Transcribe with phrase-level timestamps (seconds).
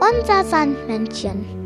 [0.00, 1.64] Unser Sandmännchen.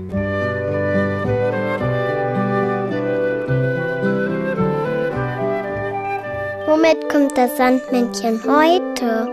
[6.67, 9.29] Womit kommt das Sandmännchen heute?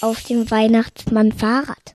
[0.00, 1.94] Auf dem Weihnachtsmann Fahrrad.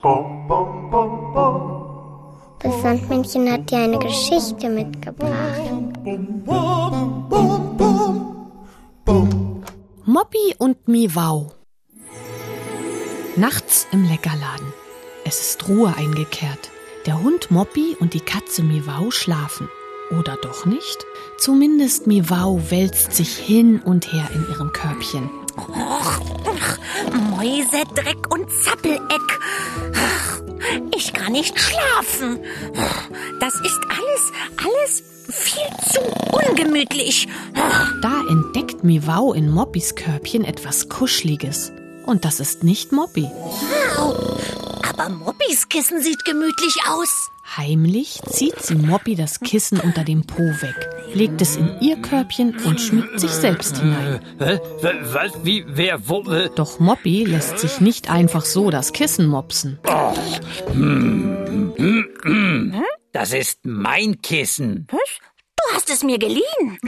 [2.62, 5.30] Das Sandmännchen hat dir eine Geschichte mitgebracht.
[10.30, 11.52] Moppi und Miwau.
[13.34, 14.72] Nachts im Leckerladen.
[15.24, 16.70] Es ist Ruhe eingekehrt.
[17.06, 19.68] Der Hund Moppi und die Katze Miwau schlafen.
[20.16, 21.04] Oder doch nicht?
[21.38, 25.28] Zumindest Miwau wälzt sich hin und her in ihrem Körbchen.
[25.56, 26.20] Och,
[27.36, 29.40] Mäuse, Dreck und Zappeleck.
[30.96, 32.38] Ich kann nicht schlafen.
[33.40, 34.32] Das ist alles,
[34.64, 35.62] alles viel
[35.92, 36.00] zu
[36.32, 37.28] ungemütlich.
[38.02, 38.19] Da
[38.80, 41.72] entdeckt Miwau in Moppis Körbchen etwas Kuschliges.
[42.06, 43.28] Und das ist nicht Moppi.
[44.88, 47.30] Aber Moppis Kissen sieht gemütlich aus.
[47.56, 52.56] Heimlich zieht sie Moppi das Kissen unter dem Po weg, legt es in ihr Körbchen
[52.64, 54.20] und schmiegt sich selbst hinein.
[54.38, 54.60] Hä?
[55.12, 55.32] Was?
[55.42, 55.64] Wie?
[55.66, 56.08] Wer?
[56.08, 56.22] Wo?
[56.54, 59.78] Doch Moppi lässt sich nicht einfach so das Kissen mopsen.
[63.12, 64.86] Das ist mein Kissen.
[64.90, 65.29] Was?
[65.70, 66.78] Du hast es mir geliehen.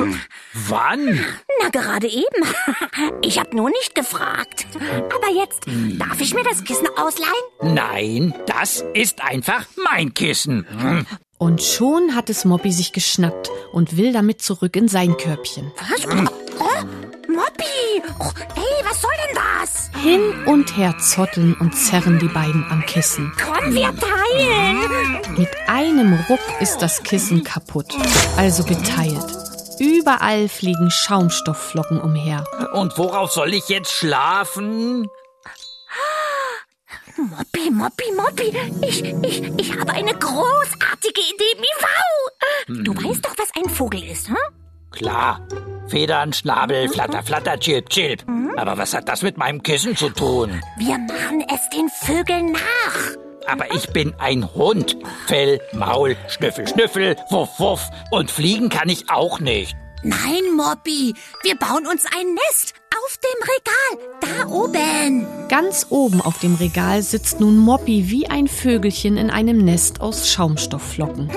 [0.55, 1.25] Wann?
[1.63, 2.27] Na, gerade eben.
[3.23, 4.67] Ich habe nur nicht gefragt.
[4.75, 5.61] Aber jetzt,
[5.99, 7.33] darf ich mir das Kissen ausleihen?
[7.63, 10.67] Nein, das ist einfach mein Kissen.
[10.79, 11.07] Hm.
[11.39, 15.73] Und schon hat es Moppi sich geschnappt und will damit zurück in sein Körbchen.
[15.79, 16.07] Was?
[16.07, 18.03] Oh, Moppi!
[18.19, 19.91] Oh, hey, was soll denn das?
[20.03, 23.33] Hin und her zotteln und zerren die beiden am Kissen.
[23.43, 24.22] Komm, wir teilen.
[25.37, 27.95] Mit einem Ruck ist das Kissen kaputt,
[28.37, 29.27] also geteilt.
[29.79, 32.45] Überall fliegen Schaumstoffflocken umher.
[32.73, 35.09] Und worauf soll ich jetzt schlafen?
[37.17, 38.57] Moppi, Moppi, Moppi.
[38.87, 42.83] Ich, ich, ich habe eine großartige Idee, Miwau.
[42.85, 44.37] Du weißt doch, was ein Vogel ist, hm?
[44.91, 45.47] Klar.
[45.89, 48.25] Federn, Schnabel, flatter, flatter, chilp, chilp.
[48.57, 50.63] Aber was hat das mit meinem Kissen zu tun?
[50.79, 53.22] Wir machen es den Vögeln nach.
[53.53, 54.97] Aber ich bin ein Hund.
[55.27, 57.91] Fell, Maul, Schnüffel, Schnüffel, wuff, wuff.
[58.11, 59.77] Und fliegen kann ich auch nicht.
[60.03, 62.75] Nein, Moppi, wir bauen uns ein Nest
[63.05, 65.49] auf dem Regal, da oben.
[65.49, 70.31] Ganz oben auf dem Regal sitzt nun Moppi wie ein Vögelchen in einem Nest aus
[70.31, 71.31] Schaumstoffflocken.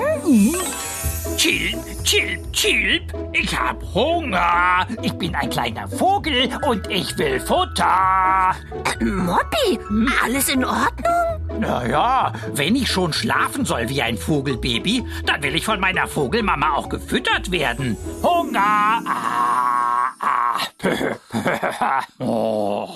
[1.36, 3.14] Chilp, chilp, chilp.
[3.34, 4.86] Ich hab Hunger.
[5.02, 8.56] Ich bin ein kleiner Vogel und ich will Futter.
[9.00, 9.78] Äh, Moppi,
[10.24, 11.25] alles in Ordnung?
[11.58, 16.74] Naja, wenn ich schon schlafen soll wie ein Vogelbaby, dann will ich von meiner Vogelmama
[16.74, 17.96] auch gefüttert werden.
[18.22, 19.02] Hunger!
[19.06, 22.02] Ah, ah.
[22.18, 22.88] oh,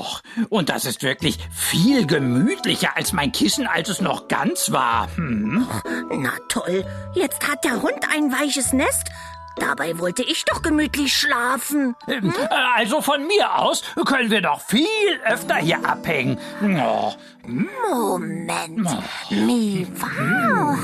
[0.49, 5.09] und das ist wirklich viel gemütlicher als mein Kissen, als es noch ganz war.
[5.16, 5.66] Hm?
[6.10, 6.84] Na toll,
[7.15, 9.09] jetzt hat der Hund ein weiches Nest.
[9.60, 11.94] Dabei wollte ich doch gemütlich schlafen.
[12.09, 12.32] Ähm,
[12.76, 14.87] Also von mir aus können wir doch viel
[15.25, 16.38] öfter hier abhängen.
[16.62, 17.12] Oh,
[17.47, 18.88] Moment.
[19.31, 20.76] Miwau.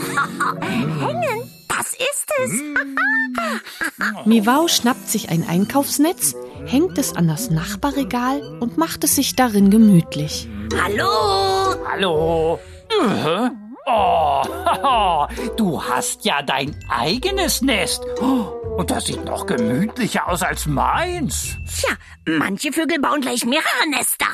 [1.00, 2.53] Hängen, das ist es.
[4.26, 6.34] Miwau schnappt sich ein Einkaufsnetz,
[6.66, 10.48] hängt es an das Nachbarregal und macht es sich darin gemütlich.
[10.82, 11.75] Hallo?
[11.88, 12.60] hallo.
[12.91, 13.50] Äh,
[13.88, 14.42] Oh,
[15.56, 18.03] du hast ja dein eigenes Nest.
[18.20, 21.56] Oh, Und das sieht noch gemütlicher aus als meins.
[21.66, 24.26] Tja, manche Vögel bauen gleich mehrere Nester.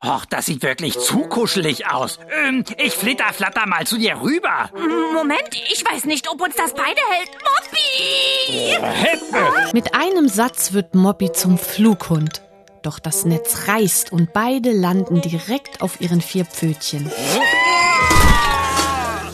[0.00, 2.20] Ach, das sieht wirklich zu kuschelig aus.
[2.30, 4.70] Ähm, ich flitter flatter mal zu dir rüber.
[5.12, 7.30] Moment, ich weiß nicht, ob uns das beide hält.
[7.42, 8.86] Moppi!
[8.86, 9.70] Heppe.
[9.72, 12.42] Mit einem Satz wird Moppi zum Flughund.
[12.82, 17.10] Doch das Netz reißt und beide landen direkt auf ihren vier Pfötchen.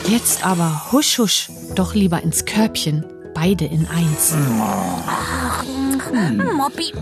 [0.07, 4.33] Jetzt aber husch husch, doch lieber ins Körbchen, beide in eins.
[6.55, 6.93] Moppi,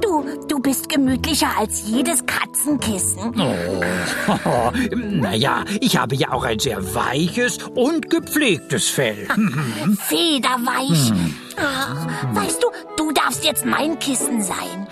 [0.00, 3.34] du, du bist gemütlicher als jedes Katzenkissen.
[3.38, 9.26] Oh, naja, ich habe ja auch ein sehr weiches und gepflegtes Fell.
[9.98, 11.12] Federweich.
[11.56, 14.86] Ach, weißt du, du darfst jetzt mein Kissen sein.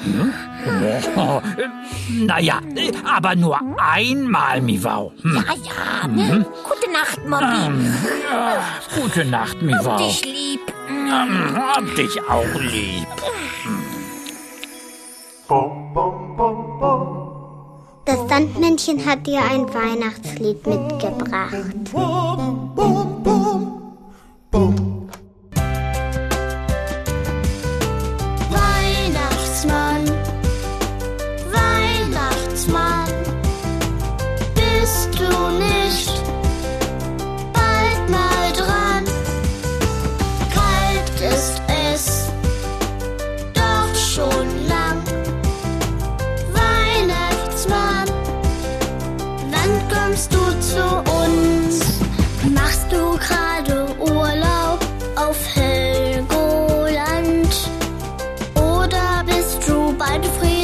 [1.17, 1.41] Oh,
[2.11, 2.61] naja,
[3.05, 5.13] aber nur einmal, Miwau.
[5.23, 5.35] Hm.
[5.35, 6.09] Ja, ja.
[6.09, 6.47] Ne?
[6.65, 9.01] Gute Nacht, Moppi.
[9.01, 9.97] Gute Nacht, Miwau.
[9.99, 10.61] Dich lieb.
[11.11, 13.09] Hab dich auch lieb.
[18.05, 21.57] Das Sandmännchen hat dir ein Weihnachtslied mitgebracht.
[50.71, 50.85] zu
[51.23, 52.01] uns.
[52.55, 54.79] Machst du gerade Urlaub
[55.17, 57.53] auf Helgoland?
[58.55, 60.60] Oder bist du bald friedlich?